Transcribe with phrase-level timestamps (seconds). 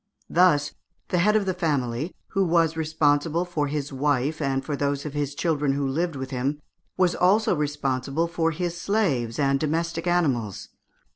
[0.31, 0.73] Thus
[1.09, 5.13] the head of the family, who was responsible for his wife and for those of
[5.13, 6.59] his children who lived with him,
[6.97, 10.69] was also responsible for his slaves and domestic animals.